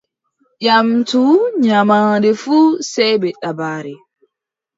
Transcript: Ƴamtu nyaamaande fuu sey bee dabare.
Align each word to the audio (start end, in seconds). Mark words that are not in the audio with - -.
Ƴamtu 0.65 1.21
nyaamaande 1.63 2.29
fuu 2.41 2.69
sey 2.91 3.13
bee 3.21 3.37
dabare. 3.41 3.93